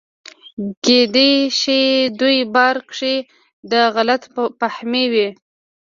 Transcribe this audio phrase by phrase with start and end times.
[0.83, 1.29] کېدے
[1.59, 3.15] شي دَدوي باره کښې
[3.71, 4.21] دا غلط
[4.59, 5.27] فهمي وي